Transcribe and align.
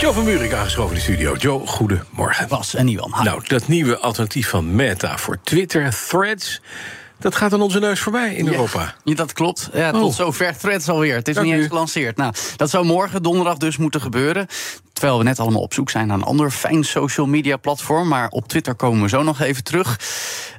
Joe 0.00 0.12
van 0.12 0.24
Buurik 0.24 0.52
aangeschoven 0.52 0.90
in 0.90 0.96
de 0.96 1.00
studio. 1.00 1.34
Joe, 1.34 1.66
goedemorgen. 1.66 2.48
Was 2.48 2.74
en 2.74 2.88
Iwan. 2.88 3.14
Nou, 3.22 3.42
dat 3.46 3.68
nieuwe 3.68 3.98
alternatief 3.98 4.48
van 4.48 4.74
Meta 4.74 5.18
voor 5.18 5.38
Twitter, 5.42 5.96
Threads... 6.08 6.60
dat 7.18 7.34
gaat 7.34 7.52
aan 7.52 7.62
onze 7.62 7.78
neus 7.78 8.00
voorbij 8.00 8.34
in 8.34 8.46
Europa. 8.48 8.94
Ja, 9.04 9.14
dat 9.14 9.32
klopt. 9.32 9.70
Ja, 9.72 9.90
Oh. 9.90 10.00
tot 10.00 10.14
zover 10.14 10.56
threads 10.58 10.88
alweer. 10.88 11.14
Het 11.14 11.28
is 11.28 11.34
Dank 11.34 11.46
niet 11.46 11.56
u. 11.56 11.58
eens 11.58 11.68
gelanceerd. 11.68 12.16
Nou, 12.16 12.32
dat 12.56 12.70
zou 12.70 12.84
morgen 12.84 13.22
donderdag 13.22 13.56
dus 13.56 13.76
moeten 13.76 14.00
gebeuren. 14.00 14.46
Terwijl 14.92 15.18
we 15.18 15.24
net 15.24 15.38
allemaal 15.40 15.62
op 15.62 15.72
zoek 15.74 15.90
zijn 15.90 16.06
naar 16.06 16.16
een 16.16 16.22
ander 16.22 16.50
fijn 16.50 16.84
social 16.84 17.26
media 17.26 17.56
platform. 17.56 18.08
Maar 18.08 18.28
op 18.28 18.48
Twitter 18.48 18.74
komen 18.74 19.02
we 19.02 19.08
zo 19.08 19.22
nog 19.22 19.40
even 19.40 19.64
terug. 19.64 20.00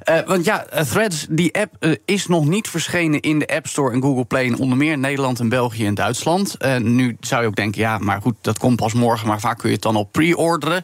Eh, 0.02 0.18
want 0.26 0.44
ja, 0.44 0.64
eh, 0.66 0.84
Threads, 0.84 1.26
die 1.30 1.54
app 1.54 1.74
eh, 1.78 1.92
is 2.04 2.26
nog 2.26 2.46
niet 2.46 2.68
verschenen 2.68 3.20
in 3.20 3.38
de 3.38 3.46
App 3.48 3.66
Store 3.66 3.92
en 3.92 4.02
Google 4.02 4.24
Play. 4.24 4.44
In 4.44 4.58
onder 4.58 4.76
meer 4.78 4.98
Nederland 4.98 5.40
en 5.40 5.48
België 5.48 5.86
en 5.86 5.94
Duitsland. 5.94 6.56
Nu 6.78 7.16
zou 7.20 7.42
je 7.42 7.48
ook 7.48 7.56
denken, 7.56 7.80
ja, 7.80 7.98
maar 7.98 8.20
goed, 8.22 8.34
dat 8.40 8.58
komt 8.58 8.76
pas 8.76 8.92
morgen. 8.92 9.28
Maar 9.28 9.40
vaak 9.40 9.58
kun 9.58 9.68
je 9.68 9.74
het 9.74 9.84
dan 9.84 9.96
al 9.96 10.04
pre-orderen. 10.04 10.82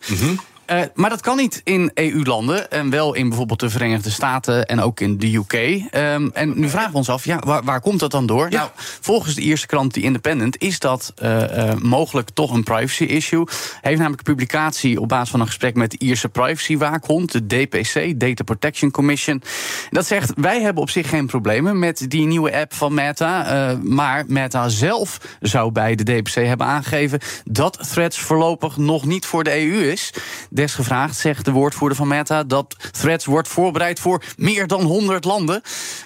Eh, 0.67 0.81
maar 0.95 1.11
dat 1.11 1.21
kan 1.21 1.37
niet 1.37 1.61
in 1.65 1.91
EU-landen. 1.95 2.71
En 2.71 2.91
wel 2.91 3.15
in 3.15 3.29
bijvoorbeeld 3.29 3.61
de 3.61 3.71
Verenigde 3.71 4.11
Staten 4.11 4.67
en 4.67 4.81
ook 4.81 5.01
in 5.01 5.19
de 5.19 5.35
UK. 5.35 5.53
Ehm, 5.53 6.29
en 6.33 6.53
nu 6.61 6.69
vragen 6.69 6.91
we 6.91 6.97
ons 6.97 7.09
af, 7.09 7.25
ja, 7.25 7.39
waar, 7.39 7.65
waar 7.65 7.81
komt 7.81 8.01
dat 8.01 8.11
dan 8.11 8.27
door? 8.27 8.49
Nou, 8.51 8.71
volgens 9.01 9.35
de 9.35 9.41
Ierse 9.41 9.67
krant 9.67 9.93
The 9.93 10.01
Independent 10.01 10.61
is 10.61 10.79
dat 10.79 11.13
eh, 11.17 11.71
eh, 11.71 11.79
mogelijk 11.79 12.31
toch 12.31 12.53
een 12.53 12.63
privacy-issue. 12.63 13.47
Heeft 13.81 13.99
namelijk 13.99 14.29
een 14.29 14.35
publicatie 14.35 15.01
op 15.01 15.09
basis 15.09 15.31
van 15.31 15.41
een 15.41 15.47
gesprek 15.47 15.75
met 15.75 15.91
de 15.91 15.99
Ierse 15.99 16.29
privacywaakhond, 16.29 17.33
de 17.33 17.47
DPC, 17.47 18.21
Data 18.21 18.45
Protection 18.45 18.91
Commission. 18.91 19.43
Dat 19.91 20.07
zegt, 20.07 20.33
wij 20.37 20.61
hebben 20.61 20.83
op 20.83 20.91
zich 20.91 21.09
geen 21.09 21.27
problemen 21.27 21.79
met 21.79 22.05
die 22.09 22.27
nieuwe 22.27 22.57
app 22.57 22.75
van 22.75 22.95
Meta. 22.95 23.79
maar 23.83 24.25
Meta 24.29 24.69
zelf 24.69 25.21
zou 25.41 25.73
bij 25.73 25.95
de 25.95 26.05
DPC 26.05 26.35
hebben 26.35 26.67
aangegeven 26.67 27.21
dat 27.45 27.79
Threads 27.93 28.19
voorlopig 28.19 28.77
nog 28.77 29.05
niet 29.05 29.27
voor 29.27 29.45
de 29.45 29.61
EU 29.61 29.91
is. 29.91 30.13
Desgevraagd 30.57 31.17
zegt 31.17 31.45
de 31.45 31.51
woordvoerder 31.51 31.97
van 31.97 32.09
Meta 32.09 32.45
dat 32.45 32.77
Threads 32.91 33.25
wordt 33.25 33.49
voorbereid 33.49 34.01
voor 34.01 34.23
meer 34.37 34.67
dan 34.67 34.83
100 34.83 35.25
landen. 35.25 35.61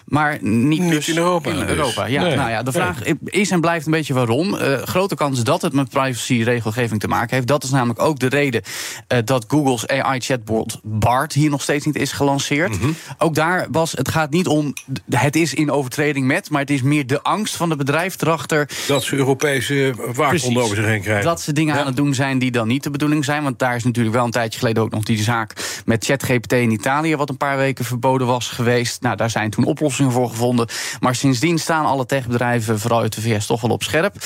Maar 0.06 0.38
niet, 0.40 0.80
Niet 0.80 0.90
dus 0.90 1.08
in 1.08 1.16
Europa 1.16 1.50
In 1.50 1.56
dus. 1.58 1.68
Europa. 1.68 2.04
Ja, 2.06 2.22
Nee. 2.22 2.36
nou 2.36 2.50
ja, 2.50 2.62
de 2.62 2.72
vraag 2.72 2.98
is 3.24 3.50
en 3.50 3.60
blijft 3.60 3.86
een 3.86 3.92
beetje 3.92 4.14
waarom. 4.14 4.54
Eh, 4.56 4.82
grote 4.82 5.14
kans 5.14 5.42
dat 5.44 5.62
het 5.62 5.72
met 5.72 5.88
privacy-regelgeving 5.88 7.00
te 7.00 7.08
maken 7.08 7.34
heeft. 7.34 7.46
Dat 7.46 7.64
is 7.64 7.70
namelijk 7.70 8.02
ook 8.02 8.18
de 8.18 8.26
reden 8.28 8.62
eh, 9.06 9.18
dat 9.24 9.44
Google's 9.48 9.86
AI-chatbot 9.86 10.80
BART 10.82 11.32
hier 11.32 11.50
nog 11.50 11.62
steeds 11.62 11.86
niet 11.86 11.96
is 11.96 12.12
gelanceerd. 12.12 12.78
Mhm. 12.80 12.90
Ook 13.18 13.34
daar 13.34 13.66
was 13.70 13.92
het 13.92 14.08
gaat 14.08 14.30
niet 14.30 14.46
om 14.46 14.72
het 15.10 15.36
is 15.36 15.54
in 15.54 15.70
overtreding 15.70 16.26
met, 16.26 16.50
maar 16.50 16.60
het 16.60 16.70
is 16.70 16.82
meer 16.82 17.06
de 17.06 17.22
angst 17.22 17.56
van 17.56 17.68
het 17.70 17.78
bedrijf 17.78 18.20
erachter 18.22 18.68
Dat 18.86 19.02
ze 19.02 19.16
Europese 19.16 19.94
waakhonden 20.14 20.62
over 20.62 20.76
zich 20.76 20.84
heen 20.84 21.00
krijgen. 21.00 21.24
dat 21.24 21.40
ze 21.40 21.52
dingen 21.52 21.74
aan 21.74 21.86
het 21.86 21.96
doen 21.96 22.14
zijn 22.14 22.38
die 22.38 22.50
dan 22.50 22.68
niet 22.68 22.82
de 22.82 22.90
bedoeling 22.90 23.24
zijn. 23.24 23.42
Want 23.42 23.58
daar 23.58 23.76
is 23.76 23.84
natuurlijk 23.84 24.14
wel 24.14 24.24
een 24.24 24.30
tijdje 24.40 24.58
geleden 24.58 24.82
ook 24.82 24.90
nog 24.90 25.04
die 25.04 25.22
zaak 25.22 25.82
met 25.84 26.04
ChatGPT 26.04 26.52
in 26.52 26.70
Italië, 26.70 27.16
wat 27.16 27.28
een 27.28 27.36
paar 27.36 27.56
weken 27.56 27.84
verboden 27.84 28.26
was 28.26 28.48
geweest. 28.48 29.02
Nou, 29.02 29.16
daar 29.16 29.30
zijn 29.30 29.50
toen 29.50 29.64
oplossingen 29.64 30.12
voor 30.12 30.28
gevonden. 30.28 30.68
Maar 31.00 31.14
sindsdien 31.14 31.58
staan 31.58 31.84
alle 31.84 32.06
techbedrijven, 32.06 32.78
vooral 32.78 33.00
uit 33.00 33.14
de 33.14 33.20
VS, 33.20 33.46
toch 33.46 33.60
wel 33.60 33.70
op 33.70 33.82
scherp. 33.82 34.16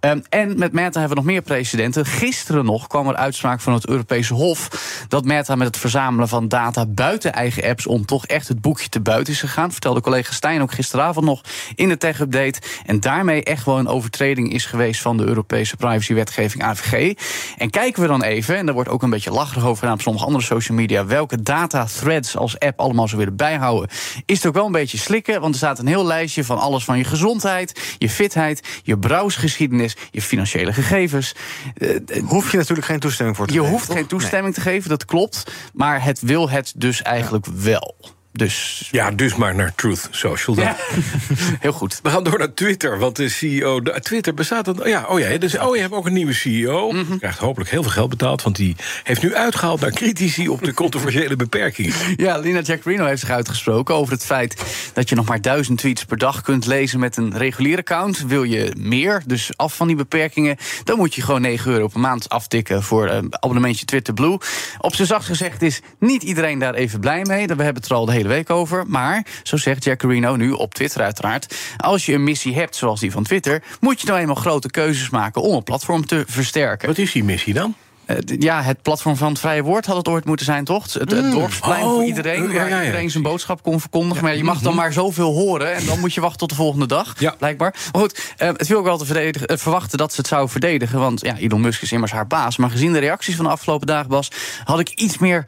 Ehm, 0.00 0.20
en 0.28 0.58
met 0.58 0.72
Meta 0.72 0.98
hebben 0.98 1.08
we 1.08 1.22
nog 1.22 1.32
meer 1.32 1.42
precedenten. 1.42 2.06
Gisteren 2.06 2.64
nog 2.64 2.86
kwam 2.86 3.08
er 3.08 3.16
uitspraak 3.16 3.60
van 3.60 3.72
het 3.72 3.88
Europese 3.88 4.34
Hof 4.34 4.68
dat 5.08 5.24
Meta 5.24 5.54
met 5.54 5.66
het 5.66 5.76
verzamelen 5.76 6.28
van 6.28 6.48
data 6.48 6.86
buiten 6.86 7.32
eigen 7.32 7.64
apps 7.64 7.86
om 7.86 8.06
toch 8.06 8.26
echt 8.26 8.48
het 8.48 8.60
boekje 8.60 8.88
te 8.88 9.00
buiten 9.00 9.32
is 9.32 9.40
gegaan. 9.40 9.72
Vertelde 9.72 10.00
collega 10.00 10.32
Stijn 10.32 10.62
ook 10.62 10.72
gisteravond 10.72 11.26
nog 11.26 11.40
in 11.74 11.88
de 11.88 11.96
tech-update. 11.96 12.60
En 12.86 13.00
daarmee 13.00 13.44
echt 13.44 13.64
wel 13.64 13.78
een 13.78 13.88
overtreding 13.88 14.52
is 14.52 14.64
geweest 14.64 15.00
van 15.00 15.16
de 15.16 15.24
Europese 15.24 15.76
privacywetgeving 15.76 16.62
AVG. 16.62 17.14
En 17.56 17.70
kijken 17.70 18.02
we 18.02 18.08
dan 18.08 18.22
even, 18.22 18.56
en 18.56 18.64
daar 18.66 18.74
wordt 18.74 18.90
ook 18.90 19.02
een 19.02 19.10
beetje 19.10 19.30
lacherig 19.30 19.59
over 19.68 19.78
gedaan 19.78 19.94
op 19.94 20.00
sommige 20.00 20.24
andere 20.24 20.44
social 20.44 20.76
media, 20.78 21.06
welke 21.06 21.42
data 21.42 21.84
threads 21.84 22.36
als 22.36 22.58
app 22.58 22.80
allemaal 22.80 23.06
zou 23.08 23.18
willen 23.20 23.36
bijhouden, 23.36 23.88
is 24.26 24.36
het 24.36 24.46
ook 24.46 24.54
wel 24.54 24.66
een 24.66 24.72
beetje 24.72 24.98
slikken. 24.98 25.40
Want 25.40 25.52
er 25.52 25.58
staat 25.60 25.78
een 25.78 25.86
heel 25.86 26.06
lijstje 26.06 26.44
van 26.44 26.58
alles 26.58 26.84
van 26.84 26.98
je 26.98 27.04
gezondheid, 27.04 27.94
je 27.98 28.08
fitheid, 28.10 28.80
je 28.82 28.98
browsgeschiedenis, 28.98 29.96
je 30.10 30.22
financiële 30.22 30.72
gegevens. 30.72 31.34
Eh, 31.74 32.22
Hoef 32.24 32.50
je 32.50 32.56
natuurlijk 32.56 32.86
geen 32.86 32.98
toestemming 33.00 33.36
voor 33.36 33.46
te 33.46 33.52
je 33.52 33.58
geven, 33.58 33.72
hoeft 33.74 33.86
toch? 33.86 33.96
geen 33.96 34.06
toestemming 34.06 34.54
te 34.54 34.60
geven, 34.60 34.88
dat 34.88 35.04
klopt. 35.04 35.52
Maar 35.72 36.04
het 36.04 36.20
wil 36.20 36.50
het 36.50 36.72
dus 36.76 37.02
eigenlijk 37.02 37.46
wel. 37.46 37.94
Dus 38.32 38.88
Ja, 38.90 39.10
dus 39.10 39.34
maar 39.36 39.54
naar 39.54 39.72
Truth 39.74 40.08
Social 40.10 40.56
dan. 40.56 40.64
ja, 40.64 40.76
heel 41.60 41.72
goed. 41.72 42.00
We 42.02 42.10
gaan 42.10 42.24
door 42.24 42.38
naar 42.38 42.54
Twitter, 42.54 42.98
want 42.98 43.16
de 43.16 43.28
CEO... 43.28 43.80
de- 43.80 44.00
Twitter 44.00 44.34
bestaat... 44.34 44.64
dan- 44.64 44.80
Ja, 44.84 45.04
oh 45.08 45.18
ja, 45.20 45.38
dus, 45.38 45.58
oh, 45.58 45.74
je 45.74 45.80
hebt 45.82 45.94
ook 45.94 46.06
een 46.06 46.12
nieuwe 46.12 46.32
CEO. 46.32 46.92
Mhm. 46.92 47.18
Krijgt 47.18 47.38
hopelijk 47.38 47.70
heel 47.70 47.82
veel 47.82 47.90
geld 47.90 48.08
betaald... 48.08 48.42
want 48.42 48.56
die 48.56 48.76
heeft 49.04 49.22
nu 49.22 49.34
uitgehaald 49.34 49.80
naar 49.80 49.90
critici 49.90 50.48
op 50.48 50.64
de 50.64 50.74
controversiële 50.74 51.36
beperkingen. 51.46 51.92
Ja, 52.16 52.38
Lina 52.38 52.60
Jaccarino 52.60 53.04
heeft 53.06 53.20
zich 53.20 53.30
uitgesproken 53.30 53.94
over 53.94 54.12
het 54.12 54.24
feit 54.24 54.62
dat 54.92 55.08
je 55.08 55.14
nog 55.14 55.26
maar 55.28 55.40
duizend 55.40 55.78
tweets 55.78 56.04
per 56.04 56.16
dag 56.18 56.40
kunt 56.42 56.66
lezen 56.66 57.00
met 57.00 57.16
een 57.16 57.36
regulier 57.36 57.78
account. 57.78 58.24
Wil 58.26 58.42
je 58.42 58.72
meer, 58.78 59.22
dus 59.26 59.50
af 59.56 59.76
van 59.76 59.86
die 59.86 59.96
beperkingen, 59.96 60.56
dan 60.84 60.96
moet 60.96 61.14
je 61.14 61.22
gewoon 61.22 61.40
9 61.40 61.72
euro 61.72 61.86
per 61.88 62.00
maand 62.00 62.28
aftikken 62.28 62.82
voor 62.82 63.08
een 63.08 63.26
abonnementje 63.42 63.84
Twitter 63.84 64.14
Blue. 64.14 64.38
Op 64.78 64.94
zijn 64.94 65.06
zacht 65.08 65.26
gezegd 65.26 65.62
is 65.62 65.80
niet 65.98 66.22
iedereen 66.22 66.58
daar 66.58 66.74
even 66.74 67.00
blij 67.00 67.22
mee. 67.24 67.46
We 67.46 67.62
hebben 67.62 67.82
het 67.82 67.90
er 67.90 67.96
al 67.96 68.04
de 68.04 68.12
hele 68.12 68.19
week 68.28 68.50
over. 68.50 68.84
Maar, 68.86 69.24
zo 69.42 69.56
zegt 69.56 69.84
Jaccarino 69.84 70.36
nu 70.36 70.50
op 70.50 70.74
Twitter 70.74 71.02
uiteraard, 71.02 71.54
als 71.76 72.06
je 72.06 72.12
een 72.14 72.24
missie 72.24 72.54
hebt 72.54 72.76
zoals 72.76 73.00
die 73.00 73.10
van 73.12 73.22
Twitter, 73.22 73.62
moet 73.80 74.00
je 74.00 74.06
nou 74.06 74.18
eenmaal 74.18 74.34
grote 74.34 74.70
keuzes 74.70 75.10
maken 75.10 75.42
om 75.42 75.54
een 75.56 75.62
platform 75.62 76.06
te 76.06 76.24
versterken. 76.26 76.88
Wat 76.88 76.98
is 76.98 77.12
die 77.12 77.24
missie 77.24 77.54
dan? 77.54 77.74
Eh, 78.06 78.16
ja, 78.38 78.62
het 78.62 78.82
platform 78.82 79.16
van 79.16 79.28
het 79.28 79.38
vrije 79.38 79.62
woord 79.62 79.86
had 79.86 79.96
het 79.96 80.08
ooit 80.08 80.24
moeten 80.24 80.46
zijn, 80.46 80.64
toch? 80.64 80.92
Het, 80.92 81.10
het 81.10 81.30
dorpsplein 81.32 81.84
Oh, 81.84 81.92
voor 81.94 82.04
iedereen, 82.04 82.42
ja, 82.42 82.46
waar 82.52 82.68
ja, 82.68 82.76
ja. 82.78 82.84
iedereen 82.84 83.10
zijn 83.10 83.22
boodschap 83.22 83.62
kon 83.62 83.80
verkondigen. 83.80 84.24
Maar 84.24 84.36
je 84.36 84.44
mag 84.44 84.60
dan 84.60 84.74
maar 84.74 84.92
zoveel 84.92 85.32
horen 85.32 85.74
en 85.74 85.86
dan 85.86 86.00
moet 86.00 86.14
je 86.14 86.20
wachten 86.20 86.38
tot 86.38 86.48
de 86.48 86.54
volgende 86.54 86.86
dag, 86.86 87.14
Ja. 87.18 87.34
blijkbaar. 87.38 87.74
Maar 87.92 88.02
goed, 88.02 88.34
eh, 88.36 88.48
het 88.48 88.66
viel 88.66 88.78
ook 88.78 88.84
wel 88.84 88.98
te 88.98 89.04
verdedigen, 89.04 89.48
eh, 89.48 89.56
verwachten 89.56 89.98
dat 89.98 90.10
ze 90.12 90.16
het 90.20 90.28
zou 90.28 90.48
verdedigen. 90.48 90.98
Want 90.98 91.20
ja, 91.20 91.36
Elon 91.36 91.60
Musk 91.60 91.82
is 91.82 91.92
immers 91.92 92.12
haar 92.12 92.26
baas. 92.26 92.56
Maar 92.56 92.70
gezien 92.70 92.92
de 92.92 92.98
reacties 92.98 93.36
van 93.36 93.44
de 93.44 93.50
afgelopen 93.50 93.86
dagen, 93.86 94.08
Bas, 94.08 94.30
had 94.64 94.78
ik 94.80 94.88
iets 94.88 95.18
meer 95.18 95.44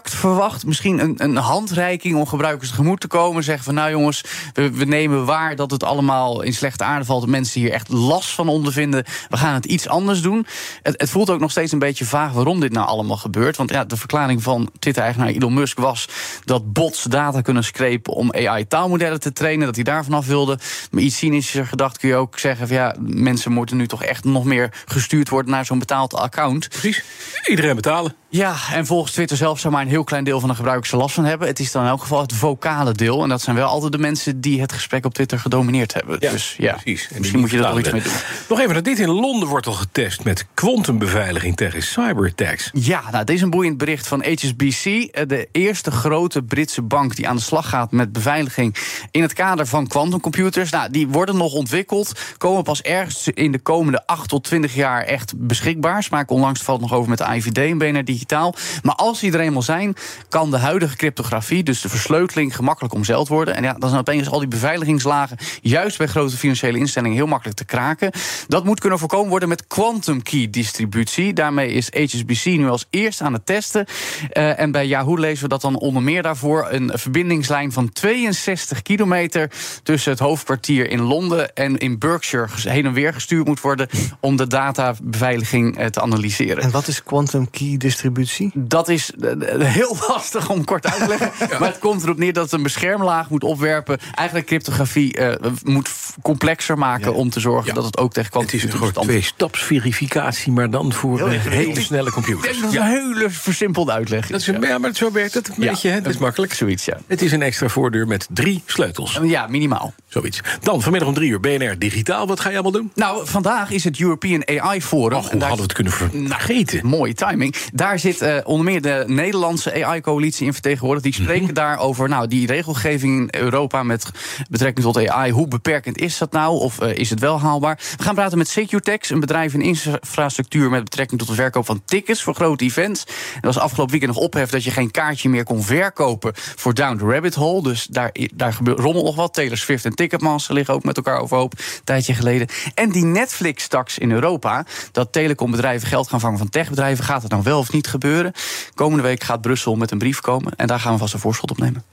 verwacht. 0.00 0.66
Misschien 0.66 0.98
een, 0.98 1.14
een 1.16 1.36
handreiking 1.36 2.16
om 2.16 2.26
gebruikers 2.26 2.70
tegemoet 2.70 3.00
te 3.00 3.06
komen. 3.06 3.44
Zeggen 3.44 3.64
van 3.64 3.74
nou 3.74 3.90
jongens, 3.90 4.24
we, 4.52 4.70
we 4.70 4.84
nemen 4.84 5.24
waar 5.24 5.56
dat 5.56 5.70
het 5.70 5.84
allemaal 5.84 6.42
in 6.42 6.54
slechte 6.54 6.84
aarde 6.84 7.04
valt. 7.04 7.20
Dat 7.20 7.30
mensen 7.30 7.60
hier 7.60 7.72
echt 7.72 7.88
last 7.88 8.30
van 8.30 8.48
ondervinden. 8.48 9.04
We 9.28 9.36
gaan 9.36 9.54
het 9.54 9.64
iets 9.64 9.88
anders 9.88 10.22
doen. 10.22 10.46
Het, 10.82 11.00
het 11.00 11.10
voelt 11.10 11.30
ook 11.30 11.40
nog 11.40 11.50
steeds 11.50 11.72
een 11.72 11.78
beetje 11.78 12.04
vaag 12.04 12.32
waarom 12.32 12.60
dit 12.60 12.72
nou 12.72 12.86
allemaal 12.86 13.16
gebeurt. 13.16 13.56
Want 13.56 13.70
ja, 13.70 13.84
de 13.84 13.96
verklaring 13.96 14.42
van 14.42 14.70
Twitter-eigenaar 14.78 15.28
Elon 15.28 15.54
Musk 15.54 15.78
was 15.78 16.08
dat 16.44 16.72
bots 16.72 17.02
data 17.02 17.40
kunnen 17.40 17.64
screpen 17.64 18.12
om 18.12 18.32
AI-taalmodellen 18.32 19.20
te 19.20 19.32
trainen. 19.32 19.66
Dat 19.66 19.74
hij 19.74 19.84
daarvan 19.84 20.14
af 20.14 20.26
wilde. 20.26 20.58
Maar 20.90 21.02
iets 21.02 21.16
cynischer 21.16 21.66
gedacht 21.66 21.98
kun 21.98 22.08
je 22.08 22.14
ook 22.14 22.38
zeggen 22.38 22.68
van 22.68 22.76
ja, 22.76 22.94
mensen 23.00 23.52
moeten 23.52 23.76
nu 23.76 23.86
toch 23.86 24.02
echt 24.02 24.24
nog 24.24 24.44
meer 24.44 24.72
gestuurd 24.86 25.28
worden 25.28 25.52
naar 25.52 25.64
zo'n 25.64 25.78
betaald 25.78 26.14
account. 26.14 26.68
Precies. 26.68 27.04
Iedereen 27.46 27.74
betalen. 27.76 28.21
Ja, 28.34 28.54
en 28.72 28.86
volgens 28.86 29.12
Twitter 29.12 29.36
zelf 29.36 29.58
zou 29.58 29.72
maar 29.72 29.82
een 29.82 29.88
heel 29.88 30.04
klein 30.04 30.24
deel 30.24 30.40
van 30.40 30.48
de 30.48 30.54
gebruikers 30.54 30.92
er 30.92 30.98
last 30.98 31.14
van 31.14 31.24
hebben. 31.24 31.48
Het 31.48 31.58
is 31.60 31.72
dan 31.72 31.82
in 31.82 31.88
elk 31.88 32.00
geval 32.00 32.20
het 32.20 32.32
vocale 32.32 32.92
deel. 32.92 33.22
En 33.22 33.28
dat 33.28 33.42
zijn 33.42 33.56
wel 33.56 33.68
altijd 33.68 33.92
de 33.92 33.98
mensen 33.98 34.40
die 34.40 34.60
het 34.60 34.72
gesprek 34.72 35.04
op 35.04 35.14
Twitter 35.14 35.38
gedomineerd 35.38 35.94
hebben. 35.94 36.20
dus 36.20 36.54
ja, 36.58 36.72
precies. 36.72 37.08
En 37.10 37.18
misschien 37.18 37.40
moet 37.40 37.50
je 37.50 37.56
er 37.58 37.62
toch 37.64 37.74
niet 37.76 37.84
iets 37.86 37.92
mee 37.94 38.02
doen. 38.02 38.12
Nog 38.48 38.58
even, 38.60 38.74
dat 38.74 38.84
dit 38.84 38.98
in 38.98 39.08
Londen 39.08 39.48
wordt 39.48 39.66
al 39.66 39.72
getest 39.72 40.24
met 40.24 40.46
quantumbeveiliging 40.54 41.56
tegen 41.56 41.82
cyberattacks. 41.82 42.70
Ja, 42.72 43.02
nou, 43.10 43.24
dit 43.24 43.36
is 43.36 43.42
een 43.42 43.50
boeiend 43.50 43.78
bericht 43.78 44.06
van 44.06 44.24
HSBC. 44.24 44.84
eh, 44.84 45.26
De 45.26 45.48
eerste 45.52 45.90
grote 45.90 46.42
Britse 46.42 46.82
bank 46.82 47.16
die 47.16 47.28
aan 47.28 47.36
de 47.36 47.42
slag 47.42 47.68
gaat 47.68 47.92
met 47.92 48.12
beveiliging 48.12 48.76
in 49.10 49.22
het 49.22 49.32
kader 49.32 49.66
van 49.66 49.86
quantumcomputers. 49.86 50.70
Nou, 50.70 50.90
die 50.90 51.08
worden 51.08 51.36
nog 51.36 51.52
ontwikkeld, 51.52 52.20
komen 52.38 52.62
pas 52.62 52.82
ergens 52.82 53.28
in 53.28 53.52
de 53.52 53.58
komende 53.58 54.06
8 54.06 54.28
tot 54.28 54.44
20 54.44 54.74
jaar 54.74 55.02
echt 55.02 55.32
beschikbaar. 55.36 56.02
Spraken 56.02 56.34
onlangs 56.34 56.62
valt 56.62 56.80
nog 56.80 56.92
over 56.92 57.08
met 57.08 57.18
de 57.18 57.24
IVD 57.34 57.58
en 57.58 57.78
BNR 57.78 58.04
die 58.04 58.20
digitaal. 58.22 58.54
Maar 58.82 58.94
als 58.94 59.20
die 59.20 59.32
er 59.32 59.40
eenmaal 59.40 59.62
zijn, 59.62 59.94
kan 60.28 60.50
de 60.50 60.58
huidige 60.58 60.96
cryptografie, 60.96 61.62
dus 61.62 61.80
de 61.80 61.88
versleuteling, 61.88 62.56
gemakkelijk 62.56 62.94
omzeild 62.94 63.28
worden. 63.28 63.54
En 63.54 63.62
ja, 63.62 63.72
dan 63.72 63.88
zijn 63.88 64.00
opeens 64.00 64.28
al 64.28 64.38
die 64.38 64.48
beveiligingslagen, 64.48 65.36
juist 65.62 65.98
bij 65.98 66.06
grote 66.06 66.36
financiële 66.36 66.78
instellingen, 66.78 67.16
heel 67.16 67.26
makkelijk 67.26 67.58
te 67.58 67.64
kraken. 67.64 68.10
Dat 68.48 68.64
moet 68.64 68.80
kunnen 68.80 68.98
voorkomen 68.98 69.28
worden 69.30 69.48
met 69.48 69.66
quantum 69.66 70.22
key 70.22 70.50
distributie. 70.50 71.32
Daarmee 71.32 71.72
is 71.72 71.90
HSBC 71.94 72.44
nu 72.44 72.68
als 72.68 72.86
eerste 72.90 73.24
aan 73.24 73.32
het 73.32 73.46
testen. 73.46 73.86
Uh, 74.32 74.58
en 74.58 74.70
bij 74.70 74.86
Yahoo 74.86 75.18
lezen 75.18 75.42
we 75.42 75.48
dat 75.48 75.60
dan 75.60 75.78
onder 75.78 76.02
meer 76.02 76.22
daarvoor 76.22 76.66
een 76.70 76.90
verbindingslijn 76.94 77.72
van 77.72 77.92
62 77.92 78.82
kilometer 78.82 79.50
tussen 79.82 80.10
het 80.10 80.20
hoofdkwartier 80.20 80.90
in 80.90 81.00
Londen 81.00 81.54
en 81.54 81.78
in 81.78 81.98
Berkshire 81.98 82.48
heen 82.68 82.86
en 82.86 82.92
weer 82.92 83.12
gestuurd 83.12 83.46
moet 83.46 83.60
worden 83.60 83.88
om 84.20 84.36
de 84.36 84.46
databeveiliging 84.46 85.78
uh, 85.78 85.86
te 85.86 86.00
analyseren. 86.00 86.62
En 86.62 86.70
wat 86.70 86.88
is 86.88 87.02
quantum 87.02 87.50
key 87.50 87.76
distributie? 87.76 88.11
Dat 88.54 88.88
is 88.88 89.12
heel 89.58 89.96
lastig 90.08 90.50
om 90.50 90.64
kort 90.64 90.86
uit 90.86 91.02
te 91.02 91.08
leggen. 91.08 91.58
Maar 91.58 91.68
het 91.68 91.78
komt 91.78 92.02
erop 92.02 92.18
neer 92.18 92.32
dat 92.32 92.44
het 92.44 92.52
een 92.52 92.62
beschermlaag 92.62 93.30
moet 93.30 93.44
opwerpen. 93.44 93.98
Eigenlijk 94.14 94.46
cryptografie 94.46 95.18
moet 95.64 95.90
complexer 96.22 96.78
maken 96.78 97.14
om 97.14 97.30
te 97.30 97.40
zorgen 97.40 97.74
dat 97.74 97.84
het 97.84 97.98
ook 97.98 98.12
tegen 98.12 98.40
Het 98.40 98.52
is 98.52 98.66
twee-stapsverificatie, 99.00 100.52
maar 100.52 100.70
dan 100.70 100.92
voor 100.92 101.30
hele 101.30 101.80
snelle 101.80 102.10
computers. 102.10 102.60
Dat 102.60 102.72
is 102.72 102.78
een 102.78 102.86
hele 102.86 103.30
versimpelde 103.30 103.92
uitleg. 103.92 104.26
Dat 104.26 104.40
is 104.40 104.46
ja, 104.46 104.78
maar 104.78 104.94
zo 104.94 105.12
werkt 105.12 105.34
het 105.34 105.48
een 105.48 105.54
beetje. 105.58 105.88
Het 105.88 106.06
is 106.06 106.18
makkelijk. 106.18 106.54
Zoiets, 106.54 106.84
ja. 106.84 106.96
Het 107.06 107.22
is 107.22 107.32
een 107.32 107.42
extra 107.42 107.68
voordeur 107.68 108.06
met 108.06 108.26
drie 108.30 108.62
sleutels. 108.66 109.20
Ja, 109.22 109.46
minimaal. 109.46 109.94
Zoiets. 110.08 110.40
Dan 110.60 110.82
vanmiddag 110.82 111.08
om 111.08 111.14
drie 111.14 111.30
uur 111.30 111.40
BNR 111.40 111.78
Digitaal. 111.78 112.26
Wat 112.26 112.40
ga 112.40 112.48
je 112.48 112.54
allemaal 112.54 112.72
doen? 112.72 112.90
Nou, 112.94 113.26
vandaag 113.26 113.70
is 113.70 113.84
het 113.84 114.00
European 114.00 114.42
AI 114.46 114.82
Forum. 114.82 115.18
Och, 115.18 115.30
hoe 115.30 115.40
hadden 115.40 115.56
we 115.56 115.62
het 115.62 115.72
kunnen 115.72 115.92
vergeten? 115.92 116.86
Mooie 116.86 117.14
timing. 117.14 117.54
Daar 117.72 117.98
zit 118.02 118.22
uh, 118.22 118.36
onder 118.44 118.64
meer 118.64 118.82
de 118.82 119.04
Nederlandse 119.06 119.84
AI-coalitie 119.84 120.46
in 120.46 120.52
vertegenwoordigd. 120.52 121.04
Die 121.04 121.14
spreken 121.14 121.40
mm 121.40 121.46
-hmm. 121.46 121.54
daar 121.54 121.78
over 121.78 122.08
nou, 122.08 122.26
die 122.26 122.46
regelgeving 122.46 123.32
in 123.32 123.40
Europa 123.40 123.82
met 123.82 124.10
betrekking 124.50 124.86
tot 124.86 125.08
AI. 125.08 125.32
Hoe 125.32 125.48
beperkend 125.48 125.98
is 125.98 126.18
dat 126.18 126.32
nou? 126.32 126.60
Of 126.60 126.82
uh, 126.82 126.94
is 126.94 127.10
het 127.10 127.20
wel 127.20 127.40
haalbaar? 127.40 127.80
We 127.96 128.02
gaan 128.02 128.14
praten 128.14 128.38
met 128.38 128.48
Secutex, 128.48 129.10
een 129.10 129.20
bedrijf 129.20 129.54
in 129.54 129.60
infrastructuur 129.60 130.70
met 130.70 130.84
betrekking 130.84 131.20
tot 131.20 131.28
de 131.28 131.34
verkoop 131.34 131.66
van 131.66 131.82
tickets 131.84 132.22
voor 132.22 132.34
grote 132.34 132.64
events. 132.64 133.04
En 133.34 133.40
dat 133.40 133.54
was 133.54 133.62
afgelopen 133.62 133.90
weekend 133.90 134.14
nog 134.14 134.24
ophef 134.24 134.50
dat 134.50 134.64
je 134.64 134.70
geen 134.70 134.90
kaartje 134.90 135.28
meer 135.28 135.44
kon 135.44 135.62
verkopen 135.62 136.32
voor 136.34 136.74
Down 136.74 136.96
the 136.96 137.04
Rabbit 137.04 137.34
Hole. 137.34 137.62
Dus 137.62 137.86
daar, 137.86 138.14
daar 138.34 138.52
gebeurt 138.52 138.78
rommel 138.78 139.04
nog 139.04 139.16
wat. 139.16 139.34
Taylor 139.34 139.56
Swift 139.56 139.84
en 139.84 139.94
Ticketmaster 139.94 140.54
liggen 140.54 140.74
ook 140.74 140.84
met 140.84 140.96
elkaar 140.96 141.18
overhoop 141.18 141.52
een 141.58 141.64
tijdje 141.84 142.14
geleden. 142.14 142.48
En 142.74 142.90
die 142.90 143.04
Netflix-tax 143.04 143.98
in 143.98 144.12
Europa, 144.12 144.64
dat 144.92 145.12
telecombedrijven 145.12 145.88
geld 145.88 146.08
gaan 146.08 146.20
vangen 146.20 146.38
van 146.38 146.48
techbedrijven, 146.48 147.04
gaat 147.04 147.22
het 147.22 147.30
nou 147.30 147.42
wel 147.42 147.58
of 147.58 147.72
niet 147.72 147.88
gebeuren? 147.92 148.32
Komende 148.74 149.02
week 149.02 149.22
gaat 149.24 149.40
Brussel 149.40 149.76
met 149.76 149.90
een 149.90 149.98
brief 149.98 150.20
komen 150.20 150.52
en 150.56 150.66
daar 150.66 150.80
gaan 150.80 150.92
we 150.92 150.98
vast 150.98 151.14
een 151.14 151.20
voorschot 151.20 151.50
op 151.50 151.58
nemen. 151.58 151.84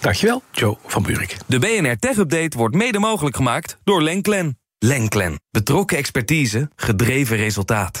Dankjewel, 0.00 0.42
Joe 0.50 0.76
van 0.86 1.02
Buurik. 1.02 1.36
De 1.46 1.58
BNR 1.58 1.96
Tech 1.98 2.16
Update 2.16 2.56
wordt 2.56 2.74
mede 2.74 2.98
mogelijk 2.98 3.36
gemaakt 3.36 3.78
door 3.84 4.02
Lenklen. 4.02 4.58
Lenklen. 4.78 5.40
Betrokken 5.50 5.96
expertise, 5.96 6.70
gedreven 6.76 7.36
resultaat. 7.36 8.00